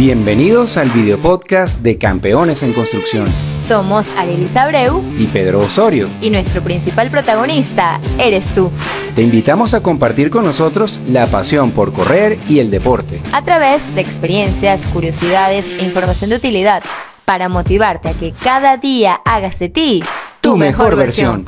[0.00, 3.26] Bienvenidos al video podcast de Campeones en Construcción.
[3.62, 6.08] Somos Arelis Abreu y Pedro Osorio.
[6.22, 8.70] Y nuestro principal protagonista eres tú.
[9.14, 13.20] Te invitamos a compartir con nosotros la pasión por correr y el deporte.
[13.34, 16.82] A través de experiencias, curiosidades e información de utilidad
[17.26, 20.02] para motivarte a que cada día hagas de ti
[20.40, 21.44] tu, mejor, versión.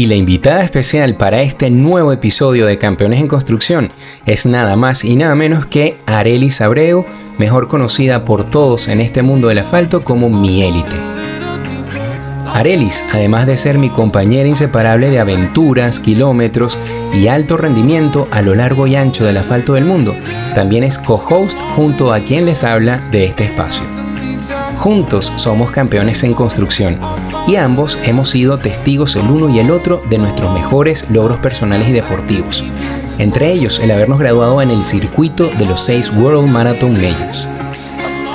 [0.00, 3.92] Y la invitada especial para este nuevo episodio de Campeones en Construcción
[4.24, 7.04] es nada más y nada menos que Arelis Abreu,
[7.36, 10.96] mejor conocida por todos en este mundo del asfalto como mi élite.
[12.46, 16.78] Arelis, además de ser mi compañera inseparable de aventuras, kilómetros
[17.12, 20.14] y alto rendimiento a lo largo y ancho del asfalto del mundo,
[20.54, 23.84] también es co-host junto a quien les habla de este espacio.
[24.78, 26.98] Juntos somos campeones en construcción
[27.46, 31.88] y ambos hemos sido testigos el uno y el otro de nuestros mejores logros personales
[31.88, 32.64] y deportivos,
[33.18, 37.48] entre ellos el habernos graduado en el circuito de los seis World Marathon Majors.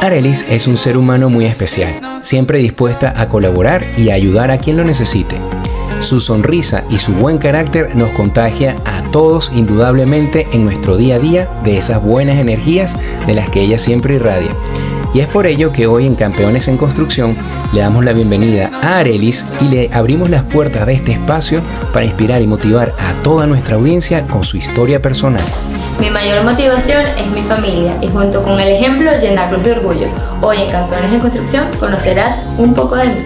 [0.01, 4.57] Arelis es un ser humano muy especial, siempre dispuesta a colaborar y a ayudar a
[4.57, 5.37] quien lo necesite.
[6.01, 11.19] Su sonrisa y su buen carácter nos contagia a todos indudablemente en nuestro día a
[11.19, 14.51] día de esas buenas energías de las que ella siempre irradia
[15.15, 17.37] y es por ello que hoy en Campeones en Construcción
[17.71, 21.61] le damos la bienvenida a Arelis y le abrimos las puertas de este espacio
[21.93, 25.45] para inspirar y motivar a toda nuestra audiencia con su historia personal.
[26.01, 30.07] Mi mayor motivación es mi familia y junto con el ejemplo llenarlos de orgullo.
[30.41, 33.25] Hoy en Campeones en Construcción conocerás un poco de mí.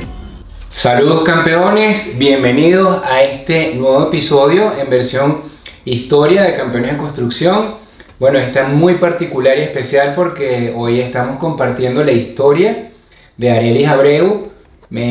[0.70, 5.42] Saludos campeones, bienvenidos a este nuevo episodio en versión
[5.86, 7.89] historia de Campeones en Construcción.
[8.20, 12.90] Bueno, está muy particular y especial porque hoy estamos compartiendo la historia
[13.38, 14.50] de Arelis Abreu,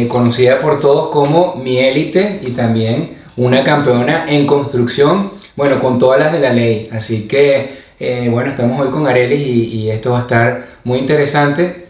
[0.08, 6.20] conocida por todos como mi élite y también una campeona en construcción, bueno, con todas
[6.20, 6.90] las de la ley.
[6.92, 11.86] Así que, eh, bueno, estamos hoy con Arelis y esto va a estar muy interesante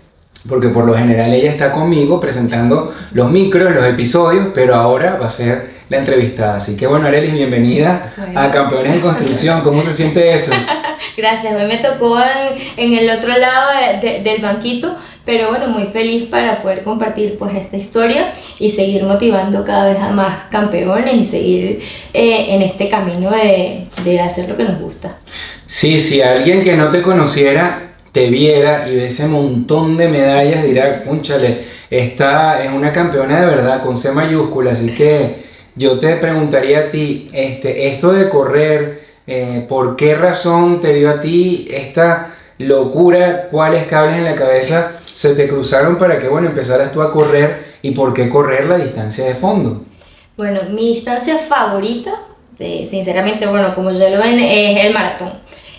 [0.48, 5.26] porque por lo general ella está conmigo presentando los micros, los episodios, pero ahora va
[5.26, 6.58] a ser la entrevistada.
[6.58, 9.62] Así que bueno, Arelis, bienvenida a Campeones en Construcción.
[9.62, 10.52] ¿Cómo se siente eso?
[11.18, 12.16] Gracias, hoy me tocó
[12.76, 13.70] en, el otro lado
[14.00, 19.64] del banquito, pero bueno, muy feliz para poder compartir pues esta historia y seguir motivando
[19.64, 21.80] cada vez a más campeones y seguir
[22.14, 25.16] eh, en este camino de, de hacer lo que nos gusta.
[25.66, 30.62] Sí, si alguien que no te conociera te viera y ve ese montón de medallas,
[30.62, 36.14] dirá, cúnchale, esta es una campeona de verdad con C mayúscula, así que yo te
[36.14, 41.68] preguntaría a ti, este, esto de correr, eh, ¿por qué razón te dio a ti
[41.70, 43.48] esta locura?
[43.50, 47.76] ¿Cuáles cables en la cabeza se te cruzaron para que, bueno, empezaras tú a correr
[47.82, 49.84] y por qué correr la distancia de fondo?
[50.36, 52.22] Bueno, mi distancia favorita,
[52.58, 55.32] sinceramente, bueno, como ya lo ven, es el maratón.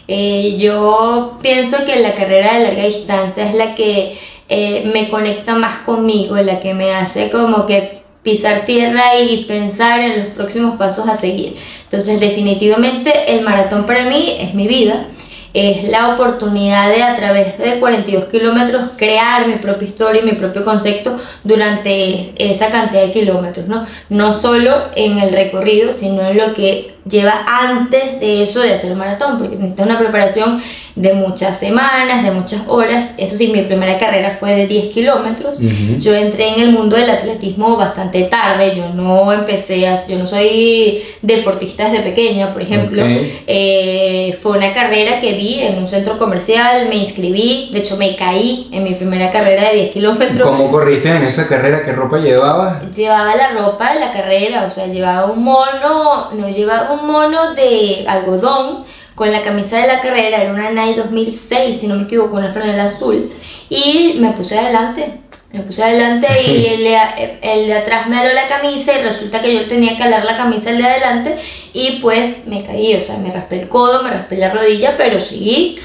[0.08, 4.18] Eh, yo pienso que la carrera de larga distancia es la que
[4.48, 10.00] eh, me conecta más conmigo, la que me hace como que pisar tierra y pensar
[10.02, 11.56] en los próximos pasos a seguir.
[11.84, 15.08] Entonces definitivamente el maratón para mí es mi vida
[15.54, 20.34] es la oportunidad de a través de 42 kilómetros crear mi propia historia y mi
[20.34, 23.86] propio concepto durante esa cantidad de kilómetros, ¿no?
[24.10, 28.92] No solo en el recorrido, sino en lo que lleva antes de eso de hacer
[28.92, 30.62] el maratón, porque necesita una preparación
[30.96, 33.12] de muchas semanas, de muchas horas.
[33.18, 35.60] Eso sí, mi primera carrera fue de 10 kilómetros.
[36.00, 38.76] Yo entré en el mundo del atletismo bastante tarde.
[38.76, 43.04] Yo no empecé a, yo no soy deportista desde pequeña, por ejemplo.
[43.06, 48.16] Eh, fue una carrera que vi en un centro comercial, me inscribí, de hecho me
[48.16, 50.50] caí en mi primera carrera de 10 kilómetros.
[50.50, 51.84] ¿Cómo corriste en esa carrera?
[51.84, 52.94] ¿Qué ropa llevabas?
[52.94, 57.54] Llevaba la ropa de la carrera, o sea, llevaba un mono, no llevaba un mono
[57.54, 62.04] de algodón con la camisa de la carrera, era una Nike 2006, si no me
[62.04, 63.30] equivoco, una franela azul,
[63.70, 65.20] y me puse adelante.
[65.52, 69.42] Me puse adelante y el de, el de atrás me aló la camisa y resulta
[69.42, 71.38] que yo tenía que alar la camisa el de adelante
[71.74, 75.20] y pues me caí, o sea, me raspé el codo, me raspé la rodilla, pero
[75.20, 75.80] sí,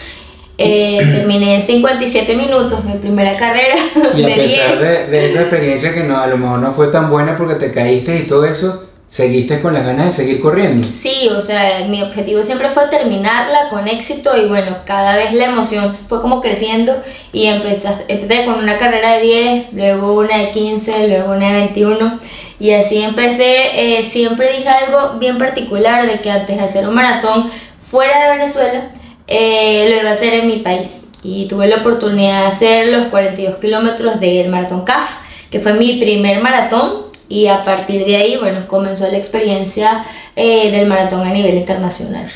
[0.58, 3.76] eh, terminé en 57 minutos mi primera carrera.
[4.14, 7.10] Y a pesar de, de, esa experiencia que no, a lo mejor no fue tan
[7.10, 10.88] buena porque te caíste y todo eso, ¿Seguiste con las ganas de seguir corriendo?
[11.00, 15.44] Sí, o sea, mi objetivo siempre fue terminarla con éxito y bueno, cada vez la
[15.44, 17.00] emoción fue como creciendo
[17.32, 21.52] y empecé, empecé con una carrera de 10, luego una de 15, luego una de
[21.52, 22.20] 21
[22.58, 26.94] y así empecé, eh, siempre dije algo bien particular de que antes de hacer un
[26.94, 27.50] maratón
[27.88, 28.90] fuera de Venezuela,
[29.28, 33.06] eh, lo iba a hacer en mi país y tuve la oportunidad de hacer los
[33.08, 35.08] 42 kilómetros del maratón CAF,
[35.50, 40.04] que fue mi primer maratón y a partir de ahí, bueno, comenzó la experiencia
[40.36, 42.26] eh, del maratón a nivel internacional.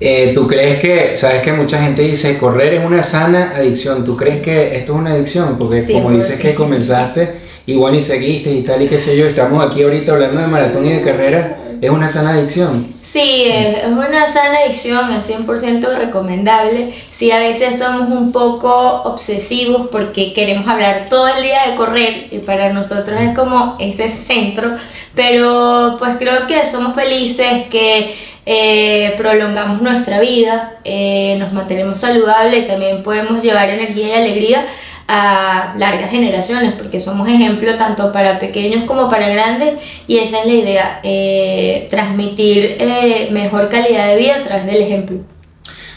[0.00, 4.04] Eh, ¿Tú crees que, sabes que mucha gente dice, correr es una sana adicción?
[4.04, 5.56] ¿Tú crees que esto es una adicción?
[5.56, 7.34] Porque como pues dices que comenzaste
[7.66, 10.86] igual y seguiste y tal y qué sé yo, estamos aquí ahorita hablando de maratón
[10.86, 12.88] y de carrera, ¿es una sana adicción?
[13.12, 16.94] Sí, es una sana adicción, es 100% recomendable.
[17.10, 22.28] Sí, a veces somos un poco obsesivos porque queremos hablar todo el día de correr
[22.30, 24.76] y para nosotros es como ese centro,
[25.14, 28.14] pero pues creo que somos felices, que
[28.46, 34.66] eh, prolongamos nuestra vida, eh, nos mantenemos saludables también podemos llevar energía y alegría
[35.08, 39.74] a largas generaciones, porque somos ejemplo tanto para pequeños como para grandes
[40.06, 44.82] y esa es la idea, eh, transmitir eh, mejor calidad de vida a través del
[44.82, 45.18] ejemplo.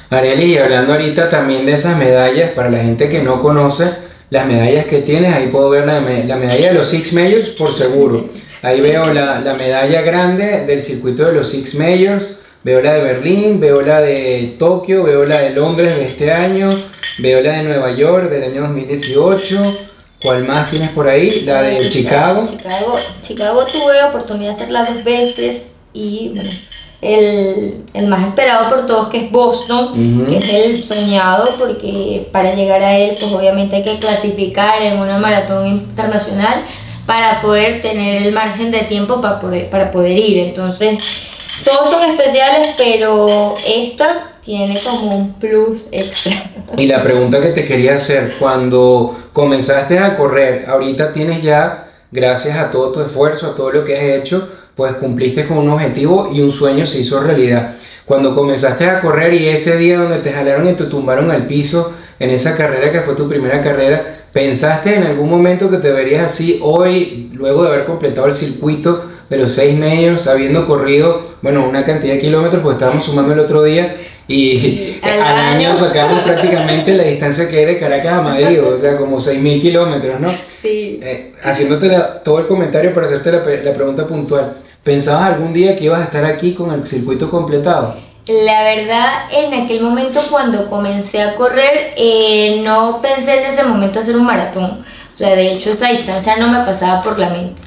[0.10, 3.86] Arely, y hablando ahorita también de esas medallas, para la gente que no conoce
[4.30, 7.72] las medallas que tienes, ahí puedo ver la, la medalla de los Six Majors por
[7.72, 8.30] seguro.
[8.62, 13.02] Ahí veo la, la medalla grande del circuito de los Six Majors, veo la de
[13.02, 16.72] Berlín, veo la de Tokio, veo la de Londres de este año,
[17.20, 19.78] Veo la de Nueva York del año 2018.
[20.22, 21.42] ¿Cuál más tienes por ahí?
[21.42, 22.42] La de Chicago.
[22.50, 22.96] Chicago.
[23.22, 26.50] Chicago, tuve oportunidad de hacerla dos veces y bueno,
[27.02, 32.56] el, el, más esperado por todos que es Boston, que es el soñado porque para
[32.56, 36.66] llegar a él pues obviamente hay que clasificar en una maratón internacional
[37.06, 40.40] para poder tener el margen de tiempo para poder, para poder ir.
[40.40, 40.98] Entonces,
[41.64, 46.52] todos son especiales, pero esta tiene como un plus extra.
[46.78, 52.58] Y la pregunta que te quería hacer, cuando comenzaste a correr, ahorita tienes ya, gracias
[52.58, 56.30] a todo tu esfuerzo, a todo lo que has hecho, pues cumpliste con un objetivo
[56.32, 57.76] y un sueño se hizo realidad.
[58.06, 61.94] Cuando comenzaste a correr y ese día donde te jalaron y te tumbaron al piso
[62.20, 66.26] en esa carrera que fue tu primera carrera, ¿pensaste en algún momento que te verías
[66.26, 71.68] así hoy, luego de haber completado el circuito de los seis medios, habiendo corrido, bueno,
[71.68, 76.94] una cantidad de kilómetros, pues estábamos sumando el otro día, y al, año, sacamos prácticamente
[76.94, 80.32] la distancia que hay de Caracas a Madrid, o sea, como 6.000 kilómetros, ¿no?
[80.62, 81.00] Sí.
[81.02, 81.90] Eh, haciéndote
[82.24, 86.06] todo el comentario para hacerte la, la, pregunta puntual, ¿pensabas algún día que ibas a
[86.06, 87.96] estar aquí con el circuito completado?
[88.28, 94.00] La verdad, en aquel momento cuando comencé a correr, eh, no pensé en ese momento
[94.00, 94.84] hacer un maratón.
[95.14, 97.62] O sea, de hecho esa distancia no me pasaba por la mente.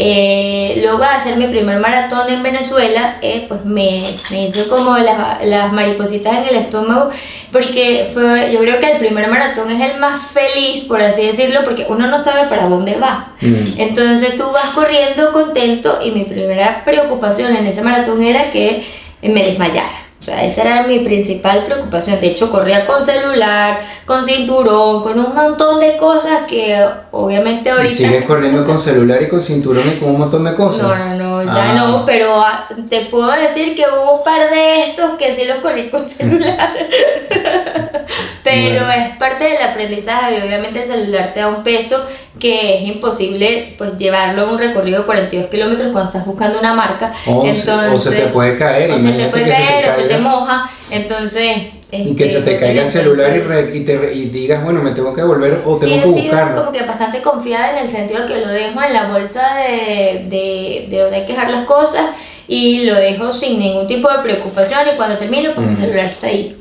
[0.00, 4.96] Eh, luego de hacer mi primer maratón en Venezuela, eh, pues me, me, hizo como
[4.96, 7.10] las, las, maripositas en el estómago,
[7.50, 11.64] porque fue, yo creo que el primer maratón es el más feliz, por así decirlo,
[11.64, 13.32] porque uno no sabe para dónde va.
[13.40, 13.80] Mm.
[13.80, 18.86] Entonces tú vas corriendo contento y mi primera preocupación en ese maratón era que
[19.20, 20.07] me desmayara.
[20.28, 22.20] O sea, esa era mi principal preocupación.
[22.20, 27.94] De hecho, corría con celular, con cinturón, con un montón de cosas que obviamente ahorita...
[27.94, 30.82] ¿Sigues corriendo con celular y con cinturón y con un montón de cosas?
[30.82, 31.74] No, no, no, ya ah.
[31.74, 35.58] no, pero ah, te puedo decir que hubo un par de estos que sí los
[35.58, 36.76] corrí con celular.
[38.44, 42.06] pero es parte del aprendizaje y obviamente el celular te da un peso
[42.38, 46.74] que es imposible pues llevarlo en un recorrido de 42 kilómetros cuando estás buscando una
[46.74, 47.12] marca.
[47.26, 48.90] O, Entonces, se, te puede caer.
[48.90, 50.70] O se te puede caer, o se te moja.
[50.90, 51.56] Entonces...
[51.90, 54.92] y que se te este, caiga el celular y, y, te, y, digas, bueno, me
[54.92, 56.60] tengo que volver o tengo que buscarlo.
[56.60, 60.86] como que bastante confiada en el sentido que lo dejo en la bolsa de, de,
[60.88, 62.06] de donde hay que dejar las cosas
[62.46, 66.28] y lo dejo sin ningún tipo de preocupación y cuando termino pues mi celular está
[66.28, 66.56] ahí.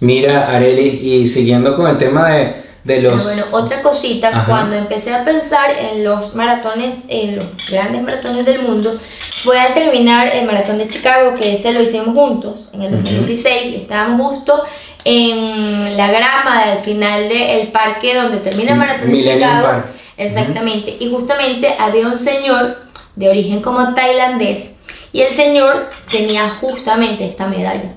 [0.00, 5.70] Mira, Areli, y siguiendo con el tema de bueno, otra cosita, cuando empecé a pensar
[5.70, 8.98] en los maratones, en los grandes maratones del mundo,
[9.44, 13.82] voy a terminar el maratón de Chicago, que ese lo hicimos juntos en el 2016,
[13.82, 14.64] estábamos justo
[15.04, 19.82] en la grama del final del parque donde termina el maratón de Chicago.
[20.16, 22.84] Exactamente, y justamente había un señor
[23.16, 24.74] de origen como tailandés
[25.12, 27.96] y el señor tenía justamente esta medalla.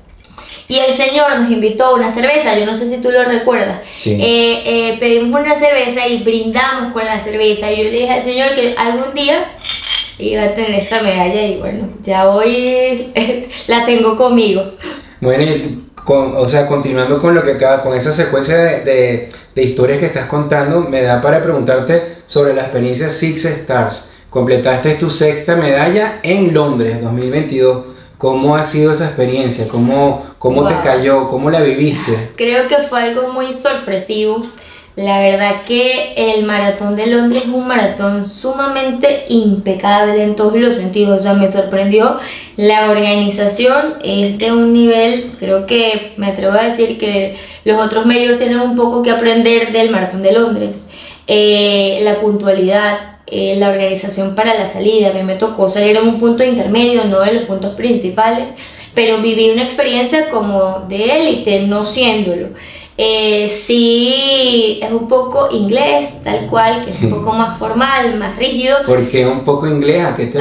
[0.69, 3.81] Y el señor nos invitó a una cerveza, yo no sé si tú lo recuerdas.
[4.05, 4.19] Eh,
[4.65, 7.71] eh, pedimos una cerveza y brindamos con la cerveza.
[7.71, 9.45] Y yo le dije al señor que algún día
[10.19, 13.13] iba a tener esta medalla y bueno, ya hoy
[13.67, 14.73] la tengo conmigo.
[15.21, 15.45] Bueno,
[16.05, 20.27] o sea, continuando con lo que acaba, con esa secuencia de, de, historias que estás
[20.27, 24.11] contando, me da para preguntarte sobre la experiencia Six Stars.
[24.29, 27.96] Completaste tu sexta medalla en Londres 2022.
[28.17, 29.67] ¿Cómo ha sido esa experiencia?
[29.67, 31.27] ¿Cómo, cómo te cayó?
[31.27, 32.31] ¿Cómo la viviste?
[32.35, 34.43] Creo que fue algo muy sorpresivo.
[34.95, 40.73] La verdad que el maratón de Londres es un maratón sumamente impecable en todos los
[40.73, 41.19] sentidos.
[41.19, 42.17] O sea, me sorprendió.
[42.55, 48.07] La organización es de un nivel, creo que me atrevo a decir que los otros
[48.07, 50.87] medios tienen un poco que aprender del maratón de Londres.
[51.27, 55.09] Eh, la puntualidad, eh, la organización para la salida.
[55.09, 58.49] A mí me tocó salir en un punto intermedio, no en los puntos principales,
[58.93, 62.49] pero viví una experiencia como de élite, no siéndolo.
[62.99, 68.35] Eh, sí, es un poco inglés, tal cual, que es un poco más formal, más
[68.37, 68.77] rígido.
[68.87, 70.03] ¿Por qué un poco inglés?
[70.03, 70.39] ¿A qué, te,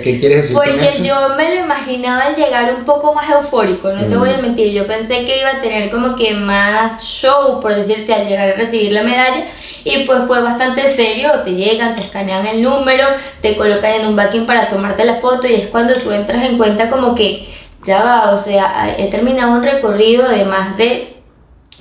[0.00, 0.56] qué quieres decir?
[0.56, 4.42] Porque yo me lo imaginaba llegar un poco más eufórico, no te voy a mm.
[4.42, 4.72] mentir.
[4.72, 8.56] Yo pensé que iba a tener como que más show, por decirte, al llegar a
[8.56, 9.46] recibir la medalla.
[9.84, 11.30] Y pues fue bastante serio.
[11.44, 13.06] Te llegan, te escanean el número,
[13.40, 15.46] te colocan en un backing para tomarte la foto.
[15.46, 17.46] Y es cuando tú entras en cuenta como que
[17.84, 21.13] ya va, o sea, he terminado un recorrido de más de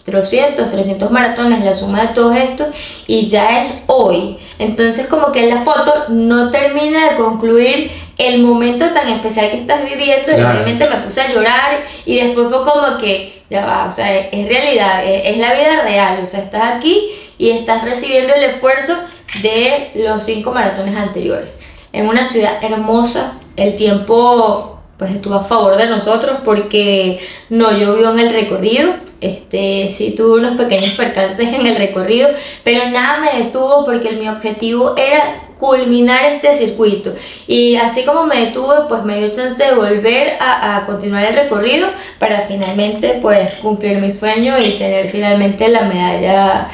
[0.06, 2.68] 300, 300 maratones, la suma de todo esto,
[3.08, 4.38] y ya es hoy.
[4.60, 9.84] Entonces como que la foto no termina de concluir el momento tan especial que estás
[9.84, 13.92] viviendo y obviamente me puse a llorar y después fue como que ya va, o
[13.92, 18.34] sea, es, realidad, es, es, la vida real, o sea, estás aquí y estás recibiendo
[18.34, 18.96] el esfuerzo
[19.42, 21.50] de los cinco maratones anteriores.
[21.92, 27.20] En una ciudad hermosa, el tiempo pues estuvo a favor de nosotros porque
[27.50, 32.30] no llovió en el recorrido, este, sí tuve unos pequeños percances en el recorrido,
[32.64, 37.16] pero nada me detuvo porque mi objetivo era culminar este circuito.
[37.48, 41.36] Y así como me detuve pues me dio chance de volver a, a continuar el
[41.36, 41.88] recorrido
[42.20, 46.70] para finalmente pues cumplir mi sueño y tener finalmente la medalla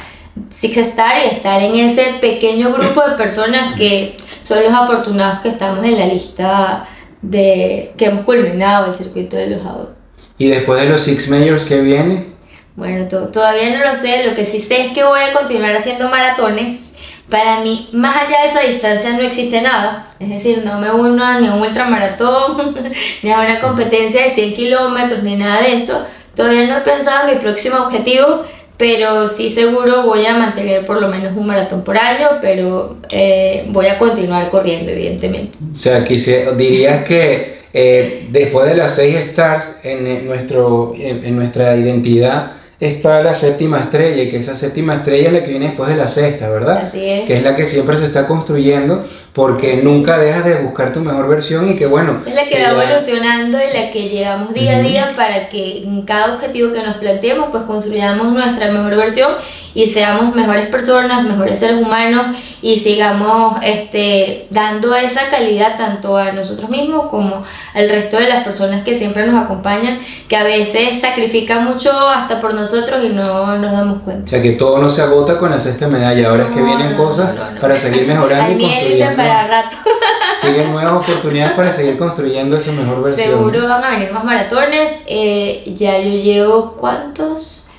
[0.50, 5.50] Six Star y estar en ese pequeño grupo de personas que son los afortunados que
[5.50, 6.88] estamos en la lista
[7.22, 9.96] de que hemos culminado el circuito de los adultos.
[10.38, 12.30] ¿Y después de los Six Majors que viene?
[12.76, 16.08] Bueno, todavía no lo sé, lo que sí sé es que voy a continuar haciendo
[16.08, 16.92] maratones.
[17.28, 21.40] Para mí, más allá de esa distancia no existe nada, es decir, no me uno
[21.40, 22.74] ni a un ultramaratón,
[23.22, 26.06] ni a una competencia de 100 kilómetros, ni nada de eso.
[26.34, 28.44] Todavía no he pensado en mi próximo objetivo,
[28.80, 33.66] pero sí seguro voy a mantener por lo menos un maratón por año, pero eh,
[33.68, 35.58] voy a continuar corriendo, evidentemente.
[35.70, 42.52] O sea, dirías que eh, después de las seis stars en, nuestro, en nuestra identidad,
[42.80, 45.96] está la séptima estrella y que esa séptima estrella es la que viene después de
[45.96, 46.84] la sexta, ¿verdad?
[46.86, 47.26] Así es.
[47.26, 51.28] Que es la que siempre se está construyendo porque nunca dejas de buscar tu mejor
[51.28, 52.16] versión y que bueno.
[52.26, 56.02] Es la que va evolucionando y la que llevamos día a día para que en
[56.02, 59.34] cada objetivo que nos planteemos pues construyamos nuestra mejor versión
[59.72, 66.32] y seamos mejores personas, mejores seres humanos y sigamos este, dando esa calidad tanto a
[66.32, 67.44] nosotros mismos como
[67.74, 72.40] al resto de las personas que siempre nos acompañan, que a veces sacrifican mucho hasta
[72.40, 74.24] por nosotros y no nos damos cuenta.
[74.24, 76.96] O sea que todo no se agota con la sexta medalla, ahora es que vienen
[76.96, 79.19] cosas para seguir mejorando y construyendo.
[79.28, 79.76] Para rato.
[80.40, 83.28] Siguen nuevas oportunidades para seguir construyendo esa mejor versión.
[83.28, 85.00] Seguro van a venir más maratones.
[85.06, 87.70] Eh, ya yo llevo cuántos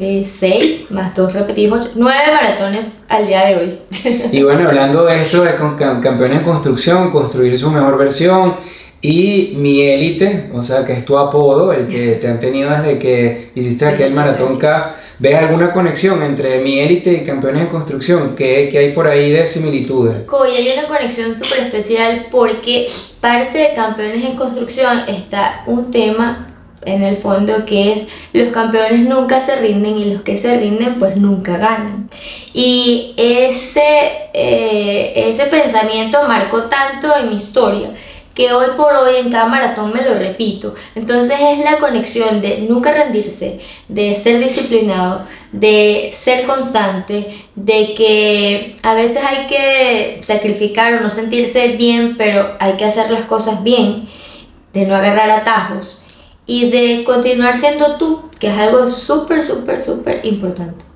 [0.00, 3.78] eh, seis más dos repetidos, nueve maratones al día de hoy.
[4.32, 8.56] Y bueno, hablando de esto de campeones en construcción, construir su mejor versión
[9.00, 12.98] y mi élite, o sea que es tu apodo, el que te han tenido desde
[12.98, 14.86] que hiciste aquel maratón CAF,
[15.18, 18.34] ¿ves alguna conexión entre mi élite y campeones en construcción?
[18.34, 20.24] ¿Qué, ¿Qué, hay por ahí de similitudes?
[20.44, 22.88] hay una conexión súper especial porque
[23.20, 26.48] parte de campeones en construcción está un tema
[26.84, 30.98] en el fondo que es los campeones nunca se rinden y los que se rinden
[30.98, 32.08] pues nunca ganan.
[32.54, 37.90] Y ese, eh, ese pensamiento marcó tanto en mi historia
[38.38, 40.76] que hoy por hoy en cada maratón me lo repito.
[40.94, 48.74] Entonces es la conexión de nunca rendirse, de ser disciplinado, de ser constante, de que
[48.84, 53.64] a veces hay que sacrificar o no sentirse bien, pero hay que hacer las cosas
[53.64, 54.08] bien,
[54.72, 56.04] de no agarrar atajos
[56.46, 60.87] y de continuar siendo tú, que es algo súper, súper, súper importante.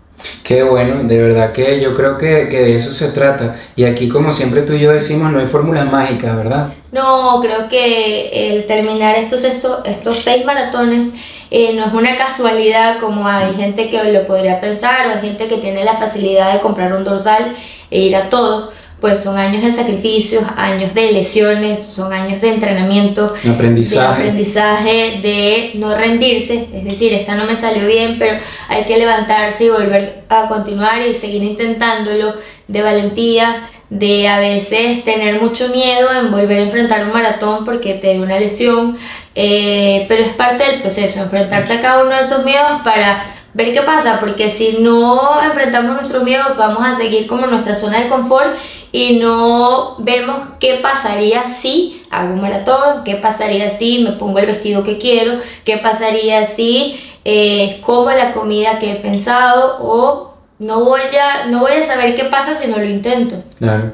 [0.42, 3.56] Qué bueno, de verdad que yo creo que, que, de eso se trata.
[3.76, 6.72] Y aquí, como siempre tú y yo decimos, no hay fórmulas mágicas, ¿verdad?
[6.90, 11.12] No, creo que el terminar estos, estos, estos seis maratones
[11.50, 15.48] eh, no es una casualidad como hay gente que lo podría pensar o hay gente
[15.48, 17.54] que tiene la facilidad de comprar un dorsal
[17.90, 18.70] e ir a todos
[19.02, 24.06] pues son años de sacrificios, años de lesiones, son años de entrenamiento, aprendizaje.
[24.06, 28.96] de aprendizaje, de no rendirse, es decir, esta no me salió bien, pero hay que
[28.96, 32.36] levantarse y volver a continuar y seguir intentándolo,
[32.68, 37.94] de valentía, de a veces tener mucho miedo en volver a enfrentar un maratón porque
[37.94, 38.96] te dio una lesión,
[39.34, 43.72] eh, pero es parte del proceso, enfrentarse a cada uno de esos miedos para ver
[43.74, 48.08] qué pasa, porque si no enfrentamos nuestros miedos vamos a seguir como nuestra zona de
[48.08, 48.56] confort
[48.92, 54.46] y no vemos qué pasaría si hago un maratón, qué pasaría si me pongo el
[54.46, 60.84] vestido que quiero, qué pasaría si eh, como la comida que he pensado o no
[60.84, 63.42] voy, a, no voy a saber qué pasa si no lo intento.
[63.58, 63.92] Claro.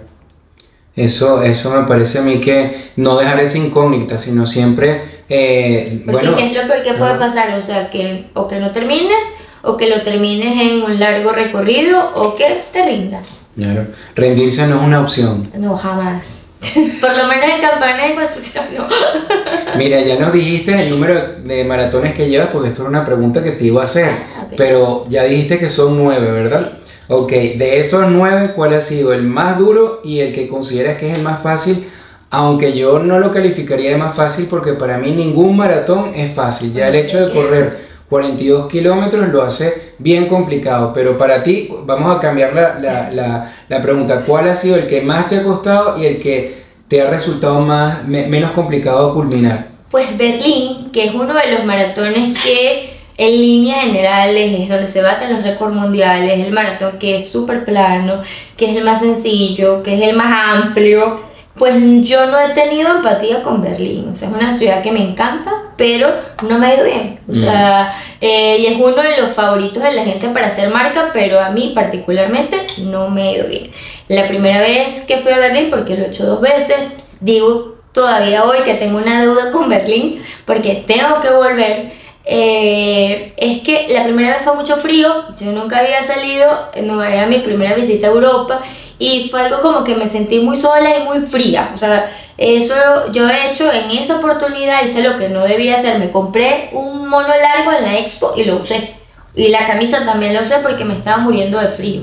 [0.94, 6.26] Eso, eso me parece a mí que no dejar esa incógnita, sino siempre Eh, Porque
[6.26, 7.56] bueno, ¿qué es lo peor que puede pasar?
[7.58, 9.26] O sea, que o que no termines,
[9.68, 13.46] o que lo termines en un largo recorrido, o que te rindas.
[13.54, 15.42] Claro, rendirse no es una opción.
[15.58, 16.50] No, jamás.
[17.00, 18.88] Por lo menos en campana de construcción no.
[19.76, 23.44] Mira, ya nos dijiste el número de maratones que llevas, porque esto era una pregunta
[23.44, 26.72] que te iba a hacer, Ah, pero ya dijiste que son nueve, ¿verdad?
[27.08, 31.10] Ok, de esos nueve, ¿cuál ha sido el más duro y el que consideras que
[31.10, 31.88] es el más fácil?
[32.30, 36.72] Aunque yo no lo calificaría de más fácil porque para mí ningún maratón es fácil.
[36.72, 42.16] Ya el hecho de correr 42 kilómetros lo hace bien complicado, pero para ti, vamos
[42.16, 45.98] a cambiar la, la, la, pregunta, ¿cuál ha sido el que más te ha costado
[45.98, 49.66] y el que te ha resultado más, me- menos complicado culminar?
[49.90, 55.02] Pues Berlín, que es uno de los maratones que en líneas generales es donde se
[55.02, 58.22] baten los récords mundiales, el maratón que es súper plano,
[58.56, 61.27] que es el más sencillo, que es el más amplio,
[61.58, 64.08] pues yo no he tenido empatía con Berlín.
[64.10, 67.20] O sea, es una ciudad que me encanta, pero no me ha ido bien.
[67.28, 71.10] O sea, eh, y es uno de los favoritos de la gente para hacer marca,
[71.12, 73.70] pero a mí particularmente no me ha ido bien.
[74.08, 76.76] La primera vez que fui a Berlín, porque lo he hecho dos veces,
[77.20, 81.92] digo todavía hoy que tengo una deuda con Berlín, porque tengo que volver.
[82.30, 87.26] eh, es que la primera vez fue mucho frío, yo nunca había salido, no era
[87.26, 88.60] mi primera visita a Europa
[88.98, 91.70] y fue algo como que me sentí muy sola y muy fría.
[91.74, 92.74] O sea, eso
[93.12, 97.08] yo he hecho en esa oportunidad, hice lo que no debía hacer, me compré un
[97.08, 98.94] mono largo en la expo y lo usé.
[99.36, 102.02] Y la camisa también la usé porque me estaba muriendo de frío.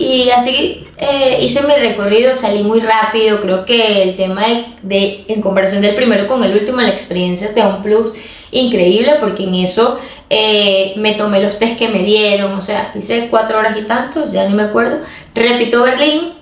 [0.00, 5.24] Y así eh, hice mi recorrido, salí muy rápido, creo que el tema de, de-
[5.28, 8.12] en comparación del primero con el último, la experiencia te da un plus
[8.52, 9.98] increíble porque en eso
[10.30, 14.30] eh, me tomé los test que me dieron, o sea, hice cuatro horas y tantos,
[14.32, 14.98] ya ni me acuerdo.
[15.38, 16.32] Repito Berlín,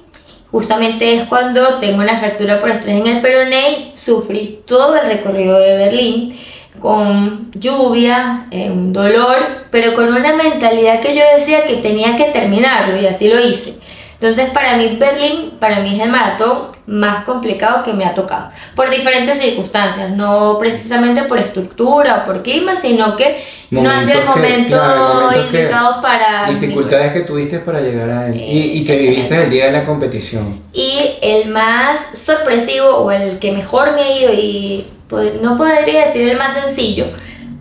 [0.51, 5.59] justamente es cuando tengo una fractura por estrés en el peroné sufrí todo el recorrido
[5.59, 6.41] de Berlín
[6.81, 13.01] con lluvia, eh, dolor, pero con una mentalidad que yo decía que tenía que terminarlo
[13.01, 13.75] y así lo hice.
[14.15, 18.51] Entonces para mí Berlín, para mí es el maratón más complicado que me ha tocado,
[18.77, 24.21] por diferentes circunstancias, no precisamente por estructura o por clima, sino que no ha sido
[24.21, 26.51] el Momentos que- momento claro, momentos indicado para...
[26.51, 29.85] Dificultades que tuviste para llegar a él y, y que viviste el día de la
[29.85, 30.61] competición.
[30.73, 34.87] Y el más sorpresivo o el que mejor me ha ido y
[35.43, 37.07] no podría decir el más sencillo,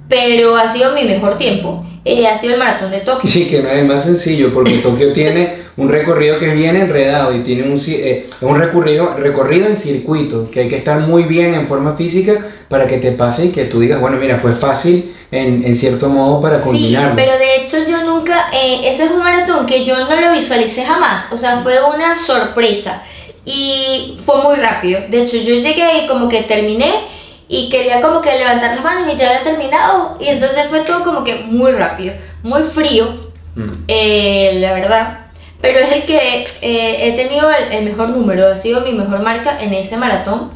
[0.07, 3.29] pero ha sido mi mejor tiempo, eh, ha sido el maratón de Tokio.
[3.29, 7.33] Sí, que no es más sencillo porque Tokio tiene un recorrido que es bien enredado
[7.35, 11.55] y tiene un, eh, un recorrido, recorrido en circuito, que hay que estar muy bien
[11.55, 15.13] en forma física para que te pase y que tú digas, bueno, mira, fue fácil
[15.31, 17.15] en, en cierto modo para Sí, culminarlo.
[17.15, 20.85] pero de hecho yo nunca, eh, ese es un maratón que yo no lo visualicé
[20.85, 23.01] jamás, o sea, fue una sorpresa
[23.43, 25.01] y fue muy rápido.
[25.09, 26.91] De hecho, yo llegué y como que terminé
[27.47, 31.03] y quería como que levantar las manos y ya había terminado y entonces fue todo
[31.03, 33.85] como que muy rápido, muy frío, Mm.
[33.87, 35.19] eh, la verdad.
[35.61, 39.21] Pero es el que eh, he tenido el, el mejor número, ha sido mi mejor
[39.21, 40.51] marca en ese maratón.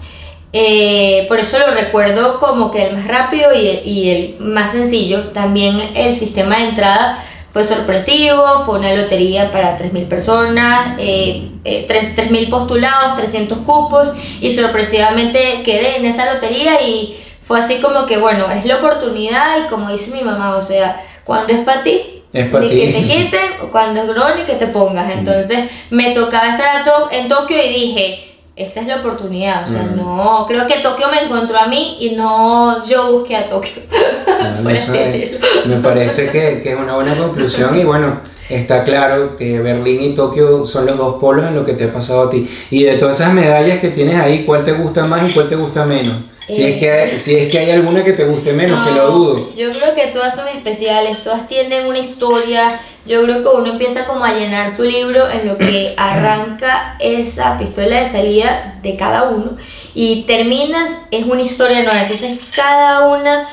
[0.52, 4.72] Eh, por eso lo recuerdo como que el más rápido y el, y el más
[4.72, 5.30] sencillo.
[5.30, 7.24] También el sistema de entrada
[7.60, 14.14] fue sorpresivo, fue una lotería para 3.000 personas, eh, eh, tres- 3.000 postulados, 300 cupos
[14.40, 19.58] y sorpresivamente quedé en esa lotería y fue así como que bueno, es la oportunidad
[19.66, 22.80] y como dice mi mamá, o sea, cuando es para ti, Es ni ti.
[22.80, 25.12] que te quiten, cuando es no, ni que te pongas.
[25.12, 28.29] Entonces me tocaba estar a to- en Tokio y dije,
[28.60, 29.68] esta es la oportunidad.
[29.70, 29.96] O sea, Mm.
[29.98, 33.82] no, creo que Tokio me encontró a mí y no yo busqué a Tokio.
[34.70, 39.60] Eso es- me parece que, que es una buena conclusión y bueno, está claro que
[39.60, 42.48] Berlín y Tokio son los dos polos en lo que te ha pasado a ti.
[42.72, 45.56] Y de todas esas medallas que tienes ahí, ¿cuál te gusta más y cuál te
[45.56, 46.16] gusta menos?
[46.50, 49.12] Si es que hay, si es que hay alguna que te guste menos, que lo
[49.12, 49.50] dudo.
[49.56, 52.80] Yo creo que todas son especiales, todas tienen una historia.
[53.10, 57.58] Yo creo que uno empieza como a llenar su libro en lo que arranca esa
[57.58, 59.58] pistola de salida de cada uno
[59.96, 62.04] y terminas, es una historia nueva.
[62.04, 63.50] Entonces cada una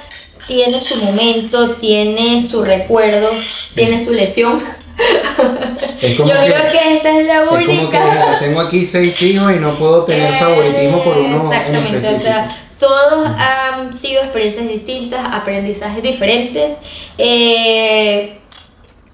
[0.47, 3.31] tiene su momento, tiene su recuerdo,
[3.75, 4.63] tiene su lesión.
[6.01, 8.37] Es Yo que, creo que esta es la es como que única.
[8.39, 12.23] tengo aquí seis hijos y no puedo tener favoritismo por uno en Exactamente, o específico.
[12.23, 16.73] sea, todos han sido experiencias distintas, aprendizajes diferentes.
[17.19, 18.39] Eh,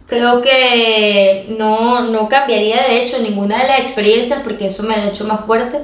[0.07, 5.07] creo que no, no cambiaría de hecho ninguna de las experiencias porque eso me ha
[5.09, 5.79] hecho más fuerte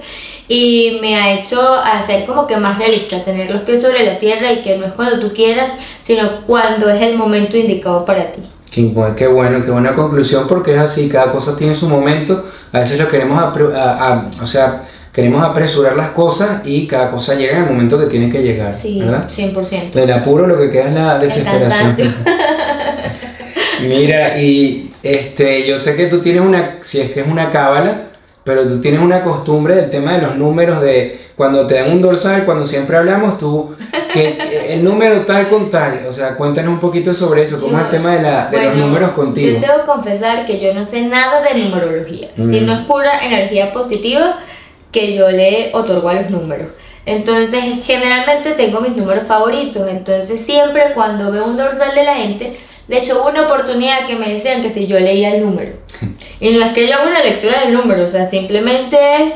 [0.49, 4.53] y me ha hecho hacer como que más realista, tener los pies sobre la tierra
[4.53, 5.71] y que no es cuando tú quieras,
[6.03, 8.41] sino cuando es el momento indicado para ti.
[8.71, 12.45] Qué, bu- qué bueno, qué buena conclusión porque es así, cada cosa tiene su momento,
[12.73, 17.11] a veces lo queremos, apro- a- a- o sea, queremos apresurar las cosas y cada
[17.11, 18.77] cosa llega en el momento que tiene que llegar.
[18.77, 19.27] Sí, ¿verdad?
[19.29, 19.93] 100%.
[19.93, 22.15] Del apuro lo que queda es la desesperación.
[23.81, 28.09] Mira, y este, yo sé que tú tienes una, si es que es una cábala,
[28.45, 32.01] pero tú tienes una costumbre del tema de los números, de cuando te dan un
[32.01, 33.77] dorsal, cuando siempre hablamos, tú,
[34.13, 37.79] que, que el número tal con tal, o sea, cuéntanos un poquito sobre eso, cómo
[37.79, 39.61] es el tema de, la, de los números contigo.
[39.61, 42.29] Yo tengo que confesar que yo no sé nada de numerología.
[42.37, 42.51] Mm.
[42.51, 44.39] Si no es pura energía positiva
[44.93, 46.69] que yo le otorgo a los números.
[47.05, 49.89] Entonces, generalmente tengo mis números favoritos.
[49.89, 54.17] Entonces, siempre cuando veo un dorsal de la gente, de hecho, hubo una oportunidad que
[54.17, 55.77] me decían que si yo leía el número.
[56.41, 59.33] Y no es que yo haga una lectura del número, o sea, simplemente es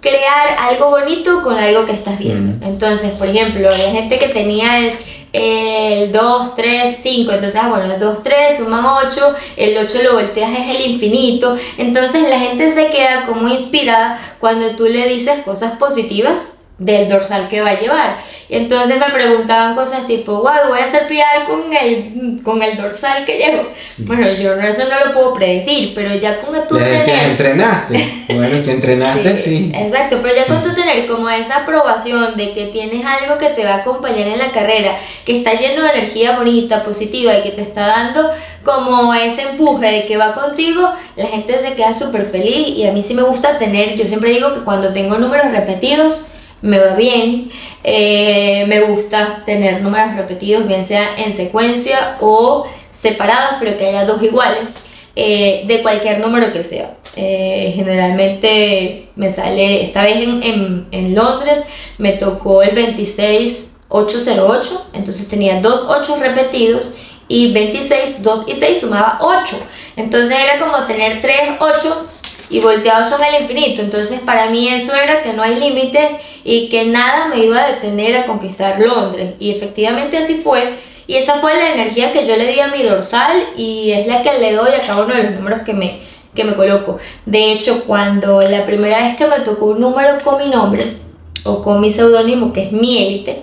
[0.00, 2.64] crear algo bonito con algo que estás viendo.
[2.64, 2.68] Mm.
[2.68, 4.92] Entonces, por ejemplo, había gente que tenía el,
[5.32, 10.14] el 2, 3, 5, entonces, ah, bueno, el 2, 3 suman 8, el 8 lo
[10.14, 15.44] volteas es el infinito, entonces la gente se queda como inspirada cuando tú le dices
[15.44, 16.34] cosas positivas
[16.78, 18.18] del dorsal que va a llevar.
[18.48, 22.76] Y entonces me preguntaban cosas tipo, wow, voy a hacer piar con el, con el
[22.76, 23.68] dorsal que llevo.
[23.96, 28.24] Bueno, yo no, eso no lo puedo predecir, pero ya con tú tener- entrenaste.
[28.28, 29.72] Bueno, si entrenaste, sí.
[29.74, 33.64] Exacto, pero ya con tu tener como esa aprobación de que tienes algo que te
[33.64, 37.52] va a acompañar en la carrera, que está lleno de energía bonita, positiva y que
[37.52, 38.30] te está dando
[38.64, 42.92] como ese empuje de que va contigo, la gente se queda súper feliz y a
[42.92, 46.26] mí sí me gusta tener, yo siempre digo que cuando tengo números repetidos,
[46.62, 47.50] me va bien,
[47.84, 54.04] eh, me gusta tener números repetidos, bien sea en secuencia o separados, pero que haya
[54.04, 54.74] dos iguales
[55.14, 56.94] eh, de cualquier número que sea.
[57.14, 61.62] Eh, generalmente me sale, esta vez en, en, Londres
[61.96, 66.92] me tocó el 26808, entonces tenía dos 8 repetidos
[67.28, 69.56] y 26, 2 y 6 sumaba 8.
[69.96, 72.06] Entonces era como tener 3 8
[72.48, 73.82] y volteados son el infinito.
[73.82, 76.08] Entonces para mí eso era que no hay límites
[76.44, 79.34] y que nada me iba a detener a conquistar Londres.
[79.38, 80.78] Y efectivamente así fue.
[81.06, 84.22] Y esa fue la energía que yo le di a mi dorsal y es la
[84.22, 86.00] que le doy a cada uno de los números que me,
[86.34, 86.98] que me coloco.
[87.24, 90.96] De hecho, cuando la primera vez que me tocó un número con mi nombre
[91.44, 93.42] o con mi seudónimo, que es mi élite,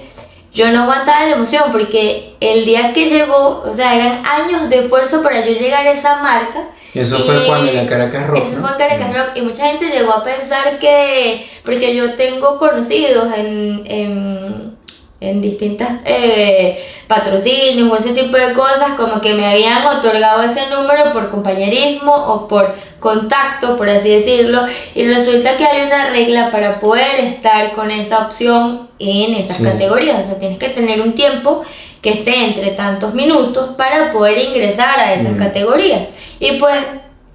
[0.54, 4.80] yo no aguantaba la emoción porque el día que llegó, o sea, eran años de
[4.80, 6.68] esfuerzo para yo llegar a esa marca.
[6.94, 8.38] Eso fue cuando en Caracas Rock.
[8.46, 8.68] Eso ¿no?
[8.68, 13.28] fue en Caracas Rock y mucha gente llegó a pensar que, porque yo tengo conocidos
[13.36, 14.78] en, en,
[15.20, 20.68] en distintas eh, patrocinios o ese tipo de cosas, como que me habían otorgado ese
[20.68, 26.52] número por compañerismo o por contacto, por así decirlo, y resulta que hay una regla
[26.52, 29.64] para poder estar con esa opción en esas Sí.
[29.64, 31.64] categorías, o sea, tienes que tener un tiempo
[32.04, 35.38] que esté entre tantos minutos para poder ingresar a esas Mm.
[35.38, 36.10] categorías.
[36.40, 36.76] Y pues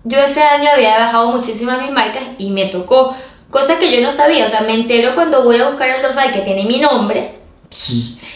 [0.05, 3.17] yo ese año había bajado muchísimas mis marcas y me tocó,
[3.51, 6.33] cosa que yo no sabía, o sea, me entero cuando voy a buscar el dorsal
[6.33, 7.33] que tiene mi nombre,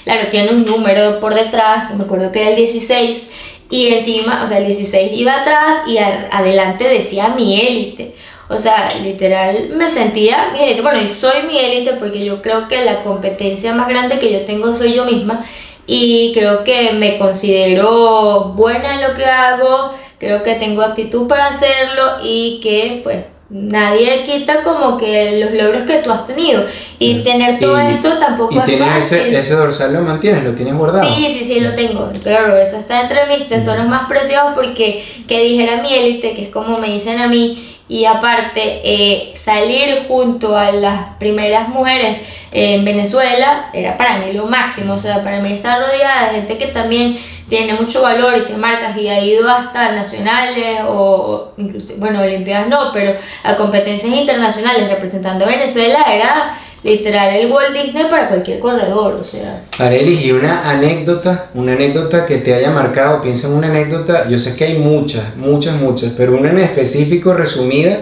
[0.04, 3.30] claro, tiene un número por detrás, que me acuerdo que era el 16,
[3.70, 8.14] y encima, o sea, el 16 iba atrás y a- adelante decía mi élite.
[8.48, 10.82] O sea, literal me sentía mi élite.
[10.82, 14.40] Bueno, y soy mi élite porque yo creo que la competencia más grande que yo
[14.44, 15.46] tengo soy yo misma.
[15.86, 21.48] Y creo que me considero buena en lo que hago, creo que tengo actitud para
[21.48, 23.18] hacerlo y que pues
[23.50, 26.64] nadie quita como que los logros que tú has tenido.
[26.98, 29.18] Y tener todo Y- esto tampoco Y es tienes fácil.
[29.18, 31.04] ese, ese dorsal, lo mantienes, lo tienes guardado.
[31.14, 32.10] Sí, sí, sí, lo tengo.
[32.22, 36.48] Claro, eso está entre mis tesoros más preciosos porque que dijera mi élite, que es
[36.50, 42.86] como me dicen a mí, y aparte eh, salir junto a las primeras mujeres en
[42.86, 44.94] Venezuela era para mí lo máximo.
[44.94, 47.18] O sea, para mí estar rodeada de gente que también
[47.50, 52.66] tiene mucho valor y te marcas y ha ido hasta nacionales o, incluso, bueno, olimpiadas
[52.68, 59.14] no, pero a competencias internacionales representando Venezuela era literal el Walt Disney para cualquier corredor,
[59.14, 59.62] o sea.
[59.78, 64.38] Arelis, y una anécdota, una anécdota que te haya marcado, piensa en una anécdota, yo
[64.38, 68.00] sé que hay muchas, muchas, muchas, pero una en específico, resumida,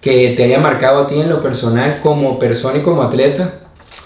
[0.00, 3.54] que te haya marcado a ti en lo personal como persona y como atleta,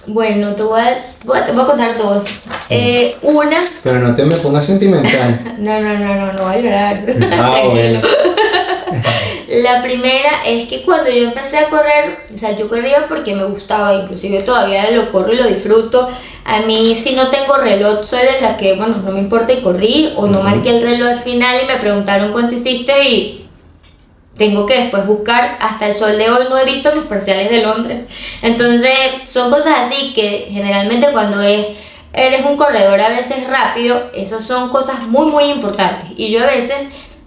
[0.07, 2.25] Bueno, te voy a, te voy a contar dos.
[2.69, 5.41] Eh, una, pero no te me pongas sentimental.
[5.59, 7.05] no, no, no, no, no voy a llorar.
[7.33, 8.01] Ah, bueno.
[9.63, 13.45] La primera es que cuando yo empecé a correr, o sea, yo corría porque me
[13.45, 16.09] gustaba, inclusive todavía lo corro y lo disfruto.
[16.45, 19.63] A mí si no tengo reloj, soy de la que, bueno, no me importa y
[19.63, 20.49] corrí o no Ujú.
[20.49, 23.47] marqué el reloj al final y me preguntaron cuánto hiciste y
[24.37, 25.57] tengo que después buscar.
[25.61, 28.11] Hasta el sol de hoy no he visto mis parciales de Londres.
[28.43, 31.67] Entonces, son cosas así que generalmente cuando es,
[32.13, 36.11] eres un corredor a veces rápido, esas son cosas muy, muy importantes.
[36.17, 36.77] Y yo a veces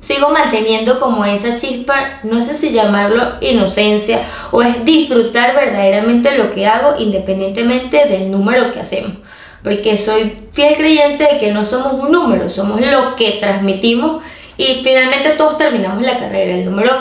[0.08, 6.52] sigo manteniendo como esa chispa, no sé si llamarlo inocencia o es disfrutar verdaderamente lo
[6.52, 9.18] que hago independientemente del número que hacemos.
[9.62, 14.24] Porque soy fiel creyente de que no somos un número, somos lo que transmitimos
[14.56, 16.54] y finalmente todos terminamos la carrera.
[16.54, 16.92] El número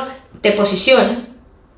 [0.41, 1.29] te posiciona,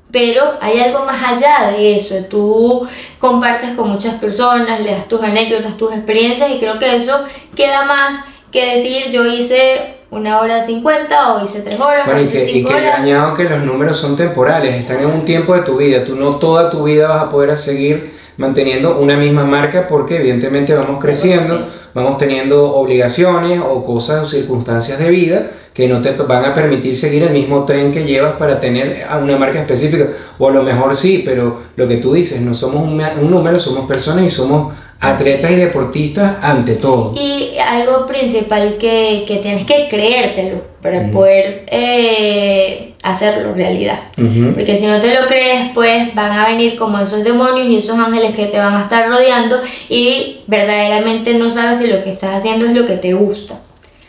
[0.09, 2.15] pero hay algo más allá de eso.
[2.27, 2.87] Tú
[3.19, 7.23] compartes con muchas personas, le das tus anécdotas, tus experiencias y creo que eso
[7.55, 8.15] queda más
[8.51, 12.05] que decir yo hice una hora cincuenta o hice tres horas.
[12.05, 15.53] Bueno, y que, y que añado que los números son temporales, están en un tiempo
[15.53, 19.43] de tu vida, tú no toda tu vida vas a poder seguir manteniendo una misma
[19.43, 25.87] marca porque evidentemente vamos creciendo, vamos teniendo obligaciones o cosas o circunstancias de vida que
[25.87, 29.59] no te van a permitir seguir el mismo tren que llevas para tener una marca
[29.59, 30.07] específica.
[30.37, 33.57] O a lo mejor sí, pero lo que tú dices, no somos un, un número,
[33.59, 37.13] somos personas y somos atletas y deportistas ante todo.
[37.15, 43.99] Y algo principal que, que tienes que creértelo para poder eh, hacerlo realidad.
[44.15, 47.97] Porque si no te lo crees, pues van a venir como esos demonios y esos
[47.97, 52.35] ángeles que te van a estar rodeando y verdaderamente no sabes si lo que estás
[52.35, 53.59] haciendo es lo que te gusta.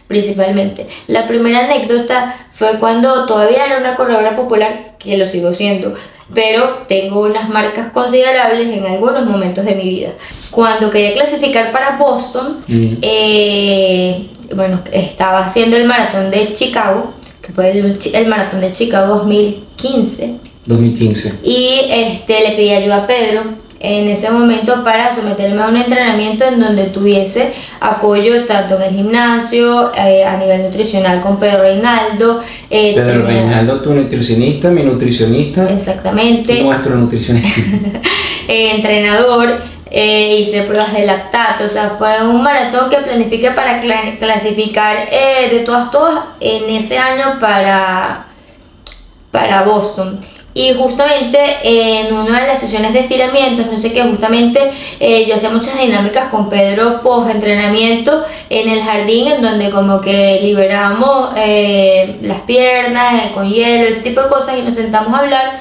[0.07, 0.89] Principalmente.
[1.07, 5.95] La primera anécdota fue cuando todavía era una corredora popular, que lo sigo siendo,
[6.35, 10.11] pero tengo unas marcas considerables en algunos momentos de mi vida.
[10.51, 12.97] Cuando quería clasificar para Boston, mm.
[13.03, 20.35] eh, bueno, estaba haciendo el maratón de Chicago, que fue el, maratón de Chicago 2015.
[20.67, 21.41] 2015.
[21.43, 26.45] Y este, le pedí ayuda a Pedro en ese momento para someterme a un entrenamiento
[26.45, 32.43] en donde tuviese apoyo tanto en el gimnasio, eh, a nivel nutricional con Pedro Reinaldo.
[32.69, 35.67] Eh, Pedro Reinaldo, tu nutricionista, mi nutricionista.
[35.71, 36.63] Exactamente.
[36.63, 37.61] Nuestro nutricionista.
[38.49, 39.63] Eh, entrenador.
[39.93, 43.81] hice pruebas de lactato, o sea, fue un maratón que planifiqué para
[44.19, 48.27] clasificar de todas, todas en ese año para,
[49.31, 50.19] para Boston.
[50.61, 55.37] Y justamente en una de las sesiones de estiramientos, no sé qué, justamente eh, yo
[55.37, 61.31] hacía muchas dinámicas con Pedro post entrenamiento en el jardín, en donde como que liberamos
[61.35, 65.59] eh, las piernas eh, con hielo, ese tipo de cosas, y nos sentamos a hablar.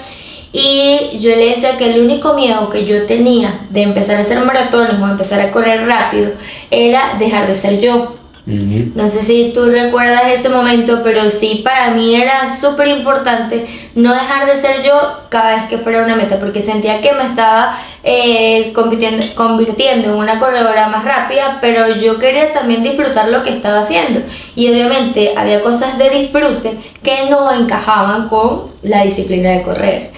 [0.52, 4.42] Y yo le decía que el único miedo que yo tenía de empezar a hacer
[4.42, 6.32] maratones o empezar a correr rápido
[6.72, 8.19] era dejar de ser yo.
[8.50, 14.12] No sé si tú recuerdas ese momento, pero sí para mí era súper importante no
[14.14, 17.78] dejar de ser yo cada vez que fuera una meta, porque sentía que me estaba
[18.04, 23.82] eh, convirtiendo, en una corredora más rápida, pero yo quería también disfrutar lo que estaba
[23.82, 24.22] haciendo.
[24.56, 30.12] Y obviamente había cosas de disfrute que no encajaban con la disciplina de correr.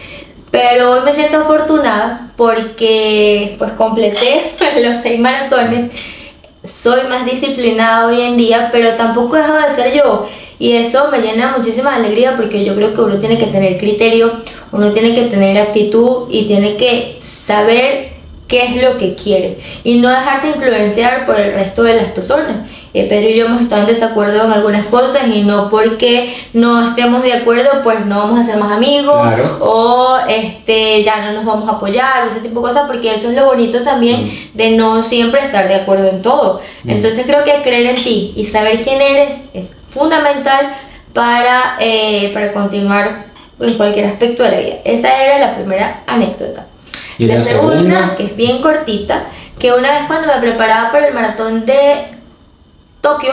[0.52, 5.92] Pero hoy me siento afortunada porque pues completé los seis maratones
[6.64, 10.28] soy más disciplinada hoy en día, pero tampoco he dejado de ser yo.
[10.60, 14.42] Y eso me llena muchísima alegría porque yo creo que uno tiene que tener criterio,
[14.72, 18.12] uno tiene que tener actitud y tiene que saber
[18.48, 22.70] qué es lo que quiere y no dejarse influenciar por el resto de las personas.
[22.94, 26.90] Eh, Pedro y yo hemos estado en desacuerdo en algunas cosas y no porque no
[26.90, 29.16] estemos de acuerdo pues no vamos a ser más amigos
[29.62, 33.30] o este ya no nos vamos a apoyar o ese tipo de cosas porque eso
[33.30, 34.58] es lo bonito también mm.
[34.58, 36.60] de no siempre estar de acuerdo en todo.
[36.84, 36.90] Mm.
[36.90, 40.74] Entonces creo que creer en ti y saber quién eres es fundamental
[41.14, 43.26] para, eh, para continuar
[43.60, 44.76] en cualquier aspecto de la vida.
[44.84, 46.68] Esa era la primera anécdota.
[47.18, 49.28] ¿Y la, segunda, que es bien cortita,
[49.60, 52.21] que una vez cuando me preparaba para el maratón de
[53.02, 53.32] Tokio,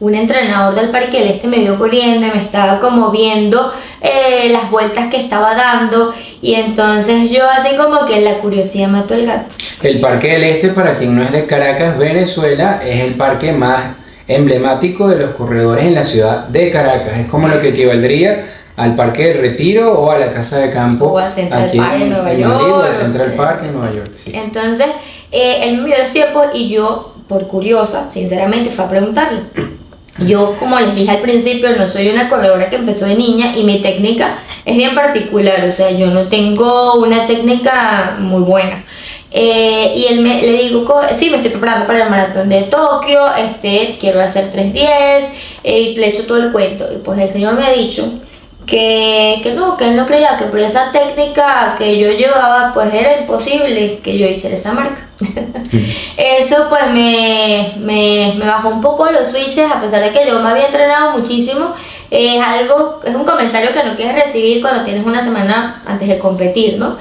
[0.00, 4.48] un entrenador del Parque del Este me vio corriendo y me estaba como viendo eh,
[4.50, 9.26] las vueltas que estaba dando y entonces yo así como que la curiosidad mató el
[9.26, 9.56] gato.
[9.82, 13.96] El Parque del Este, para quien no es de Caracas, Venezuela, es el parque más
[14.28, 17.18] emblemático de los corredores en la ciudad de Caracas.
[17.18, 18.44] Es como lo que equivaldría
[18.76, 21.06] al Parque del Retiro o a la Casa de Campo.
[21.06, 22.62] O a Central Park en, Nueva York.
[22.62, 24.30] o a Central Park en Nueva York, sí.
[24.32, 24.86] Entonces,
[25.32, 29.40] eh, él me vio los tiempos y yo, por curiosa, sinceramente, fue a preguntarle.
[30.26, 33.62] Yo, como les dije al principio, no soy una corredora que empezó de niña y
[33.62, 38.84] mi técnica es bien particular, o sea, yo no tengo una técnica muy buena.
[39.30, 43.20] Eh, y él me, le digo, sí, me estoy preparando para el maratón de Tokio,
[43.36, 45.28] este, quiero hacer 3.10,
[45.62, 46.88] eh, y le echo todo el cuento.
[46.92, 48.10] Y pues el señor me ha dicho
[48.68, 52.92] que, que, no, que él no creía que por esa técnica que yo llevaba, pues
[52.92, 55.08] era imposible que yo hiciera esa marca.
[56.16, 60.38] Eso pues me, me, me, bajó un poco los switches, a pesar de que yo
[60.40, 61.74] me había entrenado muchísimo.
[62.10, 66.18] Es algo, es un comentario que no quieres recibir cuando tienes una semana antes de
[66.18, 66.98] competir, ¿no?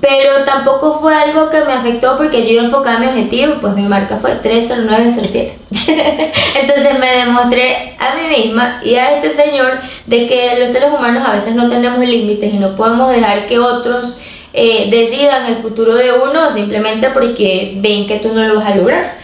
[0.00, 3.74] Pero tampoco fue algo que me afectó porque yo iba enfocada en mi objetivo, pues
[3.74, 5.58] mi marca fue 30907.
[6.60, 11.24] Entonces me demostré a mí misma y a este señor de que los seres humanos
[11.26, 14.16] a veces no tenemos límites y no podemos dejar que otros
[14.52, 18.74] eh, decidan el futuro de uno simplemente porque ven que tú no lo vas a
[18.74, 19.18] lograr.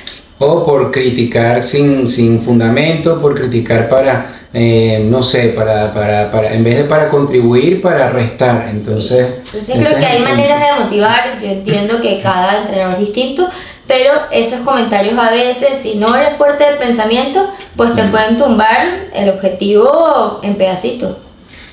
[0.46, 6.54] O por criticar sin, sin fundamento, por criticar para eh, no sé, para, para, para,
[6.54, 8.68] en vez de para contribuir, para restar.
[8.72, 13.48] Entonces, Entonces creo que hay maneras de motivar, yo entiendo que cada entrenador es distinto,
[13.88, 19.08] pero esos comentarios a veces, si no eres fuerte de pensamiento, pues te pueden tumbar
[19.12, 21.16] el objetivo en pedacitos.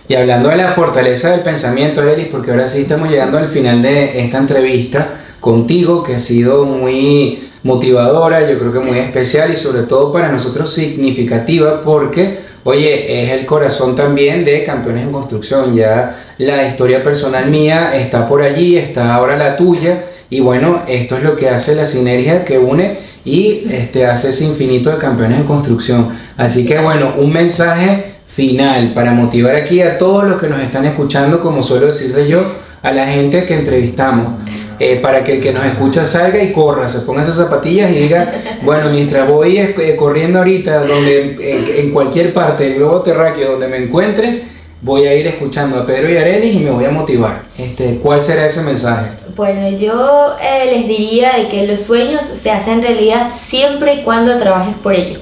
[0.08, 3.84] Y hablando de la fortaleza del pensamiento, Elis, porque ahora sí estamos llegando al final
[3.84, 9.56] de esta entrevista contigo, que ha sido muy motivadora, yo creo que muy especial y
[9.56, 15.74] sobre todo para nosotros significativa porque Oye, es el corazón también de Campeones en Construcción.
[15.74, 20.06] Ya la historia personal mía está por allí, está ahora la tuya.
[20.30, 24.46] Y bueno, esto es lo que hace la sinergia que une y este, hace ese
[24.46, 26.10] infinito de Campeones en Construcción.
[26.38, 30.86] Así que bueno, un mensaje final para motivar aquí a todos los que nos están
[30.86, 34.36] escuchando, como suelo decirle yo, a la gente que entrevistamos.
[34.84, 38.00] Eh, para que el que nos escucha salga y corra, se ponga esas zapatillas y
[38.00, 41.38] diga, bueno, mientras voy eh, corriendo ahorita, donde
[41.78, 44.42] en cualquier parte del globo terráqueo donde me encuentre,
[44.82, 47.44] voy a ir escuchando a Pedro y Arelis y me voy a motivar.
[47.60, 49.12] Este, ¿Cuál será ese mensaje?
[49.36, 54.36] Bueno, yo eh, les diría de que los sueños se hacen realidad siempre y cuando
[54.40, 55.20] trabajes por ello.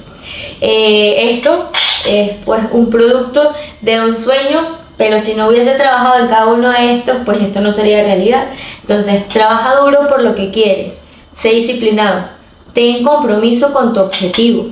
[0.62, 1.70] esto
[2.08, 6.72] es pues un producto de un sueño pero si no hubiese trabajado en cada uno
[6.72, 8.48] de estos, pues esto no sería realidad.
[8.82, 12.28] Entonces, trabaja duro por lo que quieres, sé disciplinado,
[12.74, 14.68] ten compromiso con tu objetivo,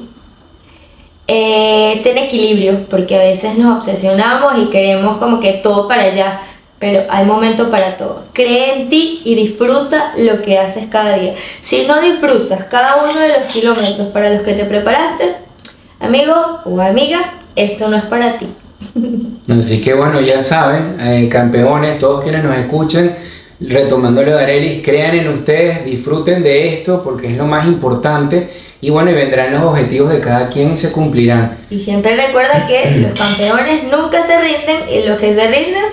[1.28, 6.42] eh, ten equilibrio, porque a veces nos obsesionamos y queremos como que todo para allá,
[6.78, 8.26] pero hay momento para todo.
[8.34, 11.36] Cree en ti y disfruta lo que haces cada día.
[11.62, 15.38] Si no disfrutas cada uno de los kilómetros para los que te preparaste,
[16.02, 18.48] amigo o amiga, esto no es para ti.
[19.48, 23.16] Así que bueno, ya saben, eh, campeones, todos quienes nos escuchen,
[23.60, 28.50] retomando lo de Arelis, crean en ustedes, disfruten de esto porque es lo más importante
[28.80, 31.58] y bueno, y vendrán los objetivos de cada quien y se cumplirán.
[31.70, 35.86] Y siempre recuerda que los campeones nunca se rinden y los que se rinden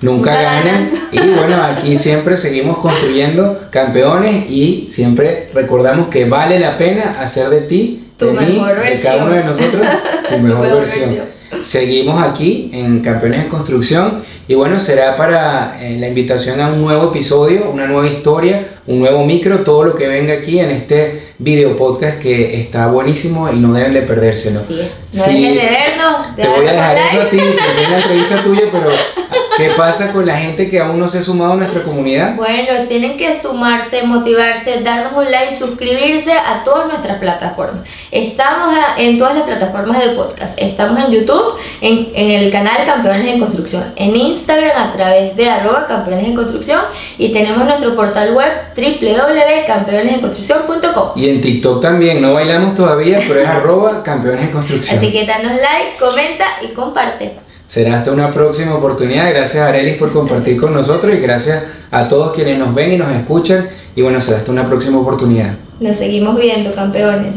[0.00, 0.92] nunca, ganan.
[1.10, 7.48] Y bueno, aquí siempre seguimos construyendo campeones y siempre recordamos que vale la pena hacer
[7.48, 9.86] de ti, de mí, de cada uno de nosotros,
[10.28, 11.37] tu mejor, versión.
[11.62, 16.80] Seguimos aquí en Campeones en Construcción y bueno, será para eh, la invitación a un
[16.80, 21.22] nuevo episodio, una nueva historia, un nuevo micro, todo lo que venga aquí en este
[21.38, 24.60] video podcast que está buenísimo y no deben de perdérselo.
[24.60, 24.80] Sí,
[25.12, 26.36] no dejen de vernos.
[26.36, 28.88] te voy a dejar eso a ti, porque es la entrevista tuya, pero
[29.58, 32.34] ¿qué pasa con la gente que aún no se ha sumado a nuestra comunidad?
[32.36, 37.82] Bueno, tienen que sumarse, motivarse, darnos un like, suscribirse a todas nuestras plataformas.
[38.10, 40.58] Estamos en todas las plataformas de podcast.
[40.60, 45.34] Estamos en YouTube, en, en el canal Campeones en Construcción, en Instagram Instagram a través
[45.36, 46.80] de arroba campeones en construcción
[47.18, 53.48] y tenemos nuestro portal web www.campeonesenconstrucción.com y en TikTok también, no bailamos todavía, pero es
[53.48, 54.98] arroba campeones en construcción.
[54.98, 57.47] Así que danos like, comenta y comparte.
[57.68, 59.28] Será hasta una próxima oportunidad.
[59.28, 63.12] Gracias Arelis por compartir con nosotros y gracias a todos quienes nos ven y nos
[63.12, 63.68] escuchan.
[63.94, 65.54] Y bueno, será hasta una próxima oportunidad.
[65.78, 67.36] Nos seguimos viendo, campeones.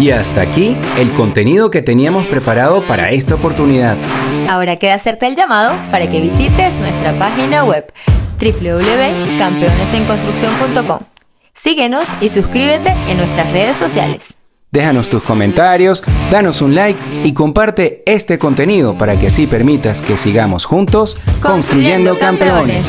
[0.00, 3.96] Y hasta aquí el contenido que teníamos preparado para esta oportunidad.
[4.48, 7.92] Ahora queda hacerte el llamado para que visites nuestra página web
[8.40, 10.98] www.campeonesenconstrucción.com.
[11.54, 14.39] Síguenos y suscríbete en nuestras redes sociales.
[14.72, 20.16] Déjanos tus comentarios, danos un like y comparte este contenido para que así permitas que
[20.16, 22.88] sigamos juntos construyendo, campeones.